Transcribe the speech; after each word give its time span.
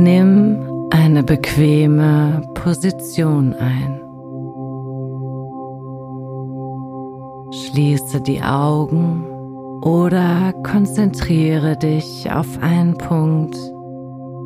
Nimm 0.00 0.60
eine 0.90 1.24
bequeme 1.24 2.40
Position 2.54 3.52
ein. 3.54 4.00
Schließe 7.50 8.20
die 8.20 8.40
Augen 8.40 9.26
oder 9.82 10.52
konzentriere 10.62 11.76
dich 11.76 12.30
auf 12.30 12.46
einen 12.62 12.96
Punkt, 12.96 13.56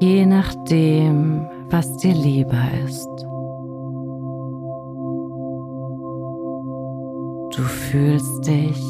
je 0.00 0.26
nachdem, 0.26 1.46
was 1.70 1.96
dir 1.98 2.14
lieber 2.14 2.64
ist. 2.84 3.08
Du 7.56 7.62
fühlst 7.62 8.48
dich 8.48 8.82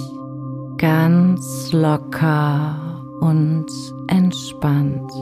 ganz 0.78 1.70
locker 1.72 3.02
und 3.20 3.66
entspannt. 4.08 5.12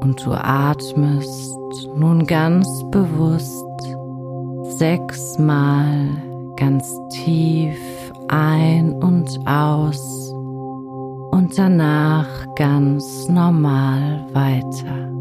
Und 0.00 0.24
du 0.24 0.32
atmest 0.32 1.56
nun 1.96 2.26
ganz 2.26 2.68
bewusst 2.90 3.64
sechsmal 4.78 6.08
ganz 6.56 6.92
tief 7.10 7.78
ein 8.28 8.92
und 8.94 9.38
aus 9.46 10.32
und 11.30 11.56
danach 11.56 12.28
ganz 12.56 13.28
normal 13.28 14.24
weiter. 14.32 15.15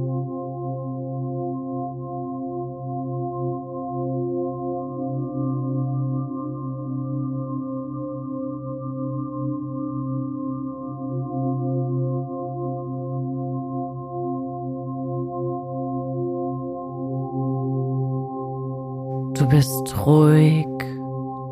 Du 19.46 19.52
bist 19.52 19.96
ruhig 20.08 20.66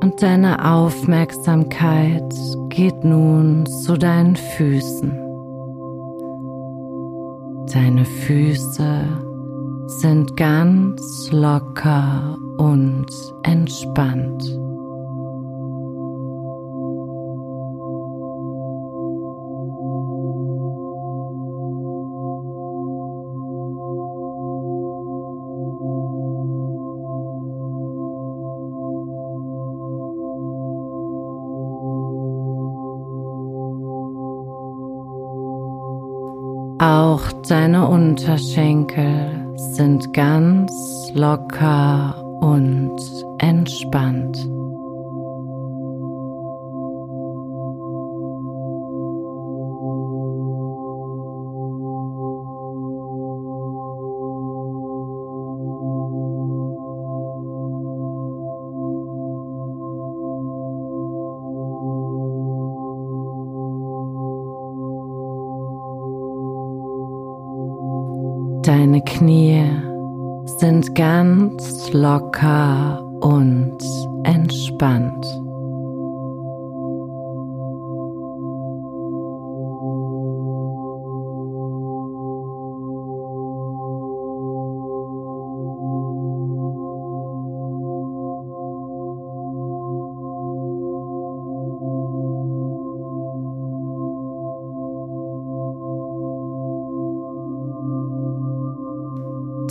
und 0.02 0.20
deine 0.20 0.74
Aufmerksamkeit 0.74 2.34
geht 2.70 3.04
nun 3.04 3.68
zu 3.68 3.96
deinen 3.96 4.36
Füßen. 4.36 5.12
Deine 7.72 8.04
Füße 8.04 9.08
sind 9.86 10.36
ganz 10.38 11.30
locker 11.32 12.36
und 12.58 13.06
entspannt. 13.44 14.44
Deine 37.50 37.88
Unterschenkel 37.88 39.54
sind 39.56 40.14
ganz 40.14 40.72
locker 41.14 42.16
und 42.42 43.00
entspannt. 43.40 44.38
Deine 68.64 69.02
Knie 69.02 69.62
sind 70.58 70.96
ganz 70.96 71.92
locker 71.92 73.04
und 73.20 73.78
entspannt. 74.24 75.43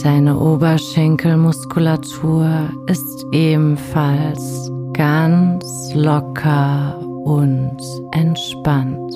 Deine 0.02 0.36
Oberschenkelmuskulatur 0.36 2.68
ist 2.88 3.24
ebenfalls 3.30 4.68
ganz 4.92 5.94
locker 5.94 6.98
und 7.24 7.78
entspannt. 8.10 9.14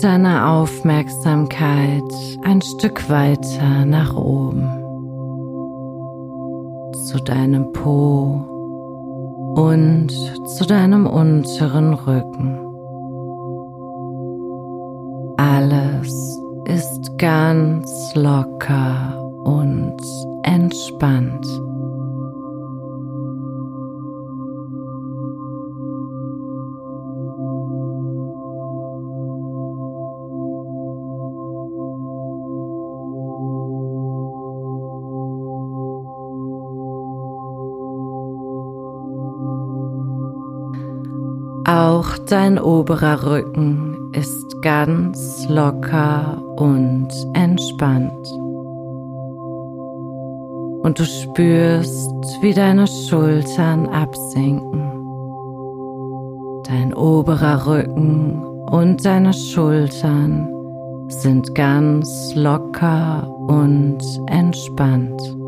Mit 0.00 0.04
deiner 0.04 0.48
Aufmerksamkeit 0.52 2.02
ein 2.42 2.62
Stück 2.62 3.10
weiter 3.10 3.84
nach 3.84 4.16
oben 4.16 4.64
zu 7.06 7.18
deinem 7.18 7.70
Po 7.72 8.40
und 9.56 10.08
zu 10.56 10.64
deinem 10.64 11.06
unteren 11.06 11.92
Rücken. 11.92 12.58
Alles 15.36 16.40
ist 16.64 17.18
ganz 17.18 18.14
locker 18.14 19.22
und 19.44 20.00
entspannt. 20.44 21.46
Auch 41.80 42.18
dein 42.28 42.58
oberer 42.58 43.24
Rücken 43.24 44.12
ist 44.12 44.60
ganz 44.60 45.48
locker 45.48 46.36
und 46.56 47.08
entspannt. 47.32 48.28
Und 50.82 50.98
du 50.98 51.06
spürst, 51.06 52.12
wie 52.42 52.52
deine 52.52 52.86
Schultern 52.86 53.88
absinken. 53.88 54.92
Dein 56.64 56.92
oberer 56.92 57.66
Rücken 57.66 58.44
und 58.70 59.02
deine 59.02 59.32
Schultern 59.32 60.50
sind 61.08 61.54
ganz 61.54 62.34
locker 62.34 63.26
und 63.48 64.02
entspannt. 64.26 65.39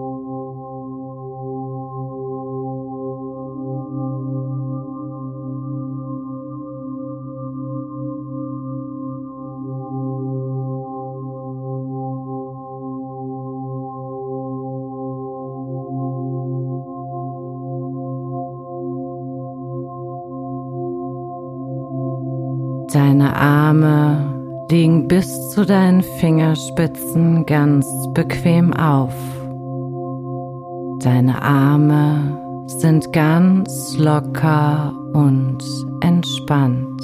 Deine 22.93 23.35
Arme 23.35 24.67
liegen 24.71 25.09
bis 25.09 25.51
zu 25.51 25.65
deinen 25.65 26.03
Fingerspitzen 26.03 27.47
ganz 27.47 27.87
bequem 28.13 28.75
auf. 28.75 29.15
Deine 31.03 31.41
Arme 31.41 32.39
sind 32.67 33.11
ganz 33.15 33.97
locker 33.97 34.93
und 35.15 35.59
entspannt. 36.03 37.03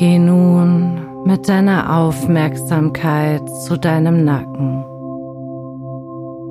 Geh 0.00 0.18
nun 0.18 1.26
mit 1.26 1.46
deiner 1.46 1.94
Aufmerksamkeit 1.94 3.46
zu 3.66 3.76
deinem 3.76 4.24
Nacken. 4.24 4.82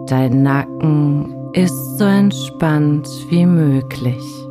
Dein 0.06 0.44
Nacken 0.44 1.34
ist 1.54 1.98
so 1.98 2.06
entspannt 2.06 3.10
wie 3.32 3.48
möglich. 3.48 4.49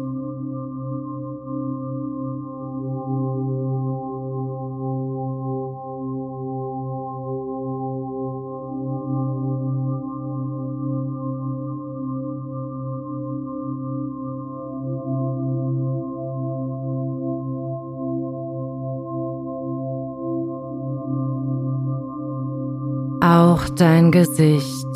Dein 23.81 24.11
Gesicht 24.11 24.87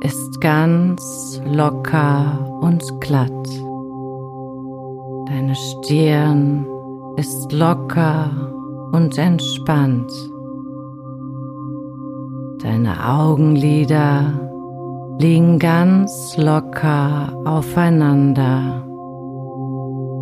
ist 0.00 0.40
ganz 0.40 1.40
locker 1.46 2.58
und 2.60 3.00
glatt. 3.00 3.30
Deine 5.28 5.54
Stirn 5.54 6.66
ist 7.16 7.52
locker 7.52 8.30
und 8.92 9.16
entspannt. 9.16 10.12
Deine 12.62 13.08
Augenlider 13.08 14.38
liegen 15.18 15.58
ganz 15.58 16.36
locker 16.36 17.32
aufeinander 17.46 18.84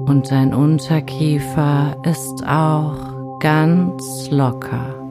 und 0.07 0.31
dein 0.31 0.55
Unterkiefer 0.55 1.97
ist 2.05 2.47
auch 2.47 3.39
ganz 3.41 4.31
locker. 4.31 5.06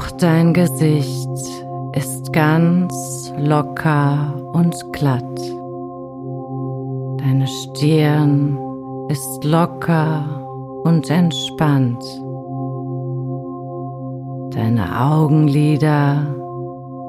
Auch 0.00 0.10
dein 0.12 0.54
Gesicht 0.54 1.28
ist 1.92 2.32
ganz 2.32 3.34
locker 3.36 4.34
und 4.54 4.74
glatt. 4.94 5.38
Deine 7.18 7.46
Stirn 7.46 8.58
ist 9.10 9.44
locker 9.44 10.24
und 10.84 11.10
entspannt. 11.10 12.02
Deine 14.54 14.88
Augenlider 14.98 16.34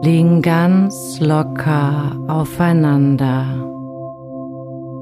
liegen 0.02 0.42
ganz 0.42 1.18
locker 1.22 2.12
aufeinander 2.28 3.46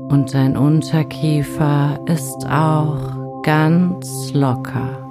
und 0.09 0.31
dein 0.31 0.55
Unterkiefer 0.55 1.99
ist 2.05 2.47
auch 2.51 3.41
ganz 3.41 4.31
locker. 4.35 5.08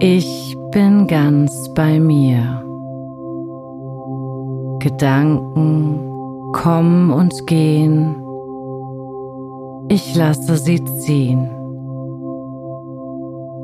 Ich 0.00 0.56
bin 0.70 1.08
ganz 1.08 1.74
bei 1.74 1.98
mir. 1.98 2.62
Gedanken 4.78 6.52
kommen 6.52 7.10
und 7.10 7.48
gehen. 7.48 8.14
Ich 9.88 10.14
lasse 10.14 10.56
sie 10.56 10.84
ziehen. 10.84 11.50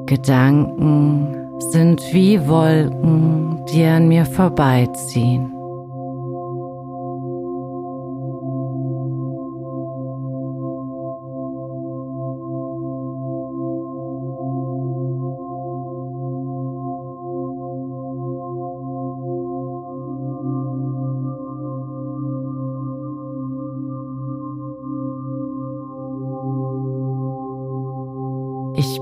Gedanken 0.07 1.37
sind 1.71 2.03
wie 2.13 2.41
Wolken, 2.49 3.65
die 3.73 3.85
an 3.85 4.09
mir 4.09 4.27
vorbeiziehen. 4.27 5.54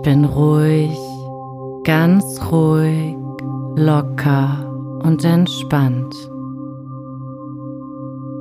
Bin 0.03 0.25
ruhig, 0.25 0.99
ganz 1.85 2.25
ruhig, 2.51 3.17
locker 3.77 4.67
und 5.05 5.25
entspannt. 5.25 6.15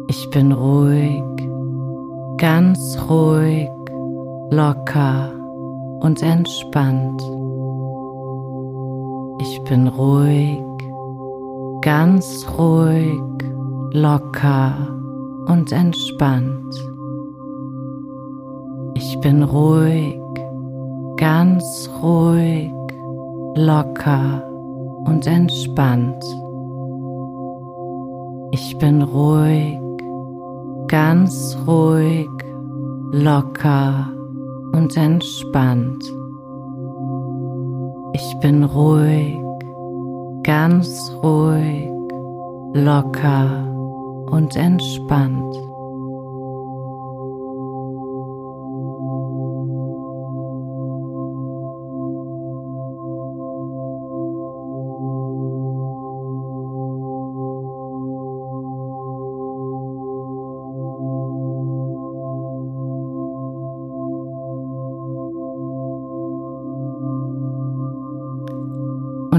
Ich 0.08 0.30
bin 0.32 0.52
ruhig, 0.52 1.22
ganz 2.38 2.98
ruhig, 3.08 3.70
locker 4.50 5.32
und 6.02 6.24
entspannt. 6.24 7.22
Ich 9.40 9.62
bin 9.64 9.88
ruhig, 9.88 10.60
ganz 11.82 12.46
ruhig, 12.58 13.22
locker 13.92 14.74
und 15.48 15.72
entspannt. 15.72 16.76
Ich 18.96 19.20
bin 19.20 19.44
ruhig, 19.44 20.21
ganz 21.22 21.88
ruhig, 22.02 22.74
locker 23.54 24.44
und 25.06 25.28
entspannt. 25.28 26.24
Ich 28.50 28.76
bin 28.80 29.04
ruhig, 29.04 29.78
ganz 30.88 31.56
ruhig, 31.68 32.28
locker 33.12 34.10
und 34.72 34.98
entspannt. 34.98 36.04
Ich 38.14 38.36
bin 38.40 38.64
ruhig, 38.64 39.38
ganz 40.42 41.16
ruhig, 41.22 41.88
locker 42.74 43.64
und 44.32 44.56
entspannt. 44.56 45.71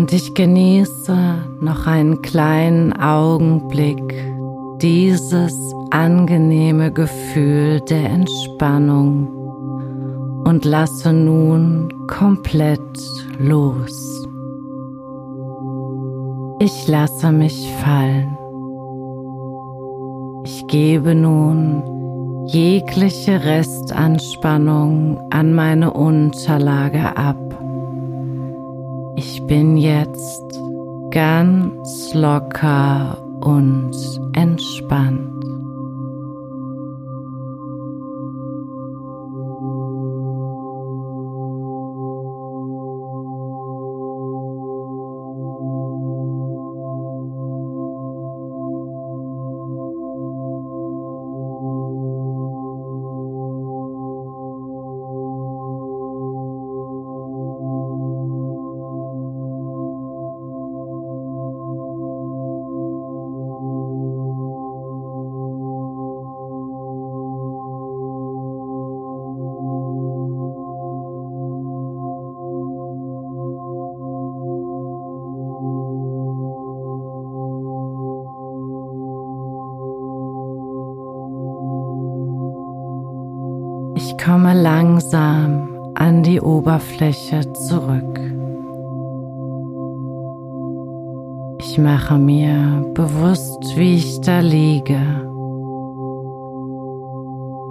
Und 0.03 0.13
ich 0.13 0.35
genieße 0.35 1.17
noch 1.61 1.87
einen 1.87 2.23
kleinen 2.23 2.93
Augenblick 2.93 4.03
dieses 4.81 5.57
angenehme 5.93 6.91
Gefühl 6.91 7.81
der 7.83 8.11
Entspannung 8.11 9.29
und 10.45 10.65
lasse 10.65 11.13
nun 11.13 11.89
komplett 12.09 12.81
los. 13.39 14.27
Ich 16.59 16.89
lasse 16.89 17.31
mich 17.31 17.73
fallen. 17.85 18.37
Ich 20.43 20.67
gebe 20.67 21.15
nun 21.15 21.85
jegliche 22.49 23.45
Restanspannung 23.45 25.21
an 25.31 25.55
meine 25.55 25.93
Unterlage 25.93 27.17
ab. 27.17 27.52
Bin 29.53 29.77
jetzt 29.77 30.59
ganz 31.11 32.15
locker 32.15 33.23
und 33.45 33.93
entspannt. 34.33 35.42
Komme 84.25 84.55
langsam 84.55 85.69
an 85.95 86.23
die 86.23 86.41
Oberfläche 86.41 87.41
zurück. 87.55 88.21
Ich 91.59 91.79
mache 91.79 92.19
mir 92.19 92.85
bewusst, 92.95 93.77
wie 93.77 93.97
ich 93.97 94.21
da 94.21 94.41
liege. 94.41 95.01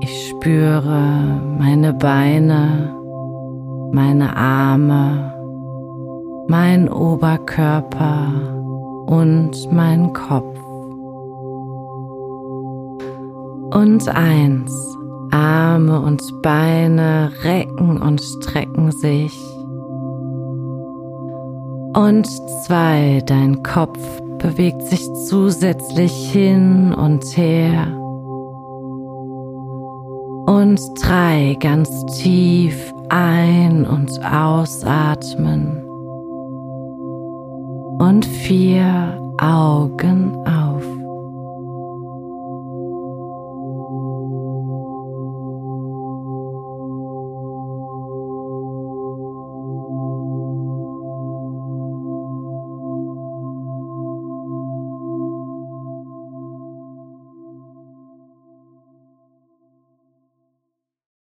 Ich 0.01 0.29
spüre 0.29 1.41
meine 1.58 1.93
Beine, 1.93 2.96
meine 3.91 4.36
Arme, 4.36 5.34
mein 6.48 6.91
Oberkörper 6.91 8.27
und 9.05 9.51
mein 9.72 10.12
Kopf. 10.13 10.60
Und 13.74 14.10
eins 14.10 14.91
Arme 15.32 16.00
und 16.02 16.22
Beine 16.42 17.32
recken 17.44 18.02
und 18.02 18.22
strecken 18.22 18.92
sich. 18.92 19.38
Und 21.94 22.28
zwei, 22.66 23.22
dein 23.26 23.64
Kopf 23.64 24.00
bewegt 24.38 24.82
sich 24.84 25.02
zusätzlich 25.28 26.12
hin 26.32 26.94
und 26.94 27.26
her. 27.38 27.88
Und 30.48 30.80
drei, 31.02 31.58
ganz 31.60 31.90
tief 32.18 32.94
ein- 33.10 33.86
und 33.86 34.12
ausatmen. 34.26 35.84
Und 38.00 38.26
vier, 38.26 39.18
Augen 39.42 40.36
auf. 40.46 40.71